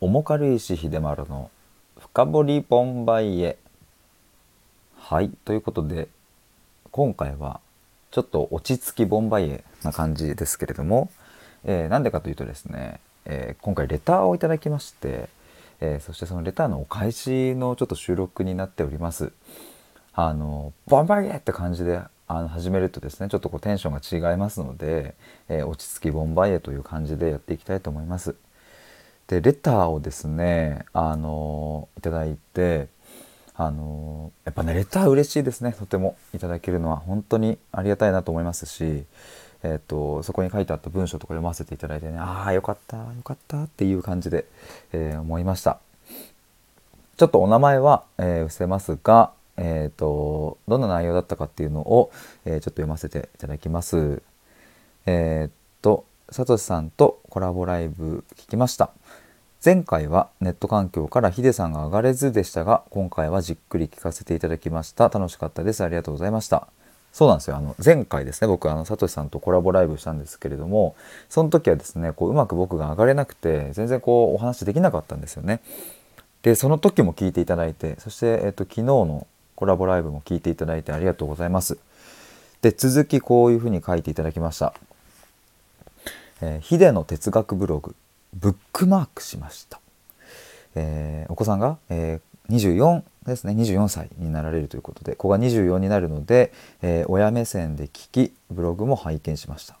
[0.00, 1.50] 重軽石秀丸の
[1.98, 3.58] 深掘りボンバイエ
[4.98, 6.08] はいということで
[6.90, 7.60] 今回は
[8.10, 11.10] ちょっと落ち着きボンバイエな感じですけれども
[11.66, 15.28] えー、なんでかというとですね、えー、今回レターをいただきまして、
[15.80, 19.32] えー、そしてそのレターのお返しのちょっと収録になっております。
[20.14, 25.14] あのボンバイエって感じであの始めるとですねちょっとこうテンションが違いますので、
[25.48, 28.36] え落ち着きボンバイエという感じでやっていきたいと思います。
[29.28, 32.88] でレターをですねあのいただいて
[33.54, 35.72] あのやっぱねレター嬉しいですね。
[35.72, 39.04] とてもいただけるのは本当にありがたいなと思いますし
[39.62, 44.44] えーと、そこに書いてあった文章とか読ませていただいてねああよかったよかったっていう感じで、
[44.92, 45.80] えー、思いました。
[47.16, 52.12] ちょっとお名前は、えー、伏せますが、えーと、どんな内容だったかっていうのを、
[52.44, 54.22] えー、ちょっと読ませていただきます。
[55.06, 55.55] えっ、
[56.30, 58.90] さとしさんとコラボライブ聞きました
[59.64, 66.66] 前回はネット環境からヒデさんが上がれずでしたが今回はじっくり聞かせていただきました楽しかったですありがとうございました
[67.12, 70.96] そうなんですよあの前回ですね僕あのサトシさんとコラボライブしたんですけれども
[71.28, 75.60] その時はですねこううまく僕が上がれなくて全然こうお話できなかったんですよね。
[76.42, 81.78] でその時も聞いていただいてそして、えっと、昨日のコラボライブも聞いていただいてありがとうございます。
[82.62, 84.74] で続きこういうふうに書いていただきました。
[86.40, 87.94] えー、ヒデの哲学ブログ
[88.34, 89.80] ブックマークしました。
[90.74, 93.54] えー、お子さんが、えー、24ですね。
[93.54, 99.76] 24歳になられるということで子が24になるので、えー、親目線で聞きブログも拝見しました、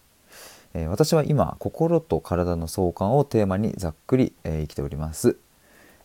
[0.74, 5.36] え、私は今心と体の相関をテーマにざっくり、え、生きております、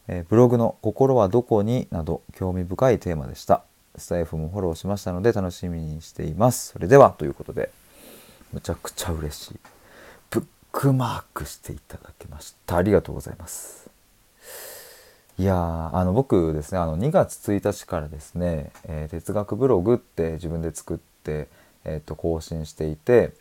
[0.08, 3.64] えブログの心はどこになど興味深いテーマでした。
[3.98, 6.72] スタイフもフォローしましたので楽しみにしています。
[6.74, 7.72] それではということで
[8.54, 9.60] むちゃくちゃ嬉しい。
[10.72, 12.78] クマークしていただきました。
[12.78, 13.90] ありがとうございます。
[15.38, 21.48] いやあの僕ですねあの2月1日からですね、えー、哲学ブログって自分で作って、
[21.84, 23.32] えー、と更新していて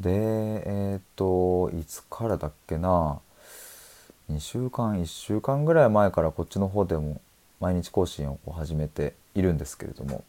[0.00, 3.18] でえっ、ー、といつからだっけな
[4.32, 7.20] 2週間1週間ぐらい前からこっちの方でも
[7.60, 10.24] 毎日更新を始めているんですけれども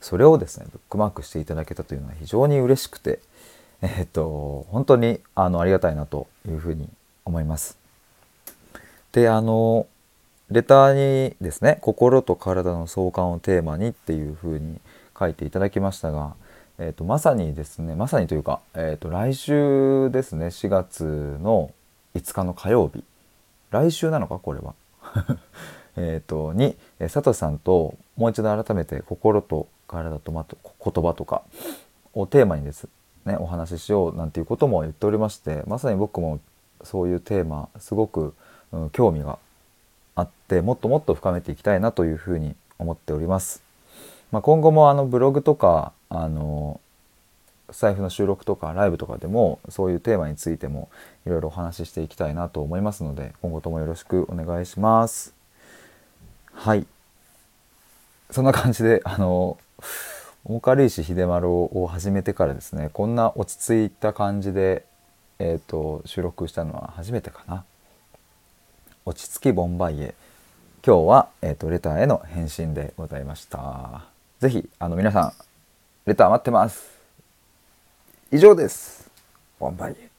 [0.00, 3.20] それをですねブックマークしていただけたというのは非常に嬉しくて
[3.82, 6.88] えっ、と本当にあのありがたいなというふうに
[7.24, 7.78] 思います。
[9.12, 9.86] であの
[10.50, 14.80] レターにですね「心と体の相関をテーマに」っていうふうに
[15.18, 16.34] 書いていただきましたが、
[16.78, 21.72] えーと、まさにですねまさにというか、えーと、来週ですね4月の
[22.14, 23.02] 5日の火曜日
[23.70, 24.74] 来週なのかこれは
[25.96, 31.42] えとに佐藤さんともう一度改めて心と体と、ま、言葉とか
[32.12, 32.88] をテーマにです
[33.26, 36.40] ねお話ししようなんていうことも言っておりましてまさに僕も
[36.82, 38.34] そういうテーマすごく
[38.72, 39.38] うん、興味が
[40.14, 43.62] あってもっともっと深めていきたいなというふうに思っております。
[44.32, 46.80] まあ、今後もあのブログとかあの
[47.70, 50.88] 財布の収録とかライブとかでもそういうテーマについても
[51.26, 55.34] いろいろお話ししていきたいなと思いますので今後ともよろしくお願いします。
[56.52, 56.86] はい
[58.30, 59.56] そんな感じであの
[60.48, 64.84] 大軽石秀丸を始めてからですねこんな落ち着いた感じで、
[65.40, 67.64] えーと収録したのは初めてかな。
[69.04, 70.14] 落ち着きボンバイエ。
[70.84, 74.04] 今日は、えーと、レターへの返信でございました。
[74.38, 75.32] 是非あの皆さん
[76.06, 76.90] レター待ってます。
[78.30, 79.10] 以上です。
[79.58, 80.15] ボンバイエ。